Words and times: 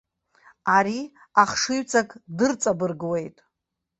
Ари 0.77 0.99
ахшыҩҵак 1.41 2.09
дырҵабыргуеит. 2.37 3.37